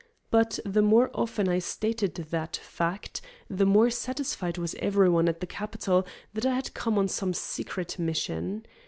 [0.31, 5.45] But the more often I stated that fact, the more satisfied was everyone at the
[5.45, 8.65] capital that I had come on some secret mission.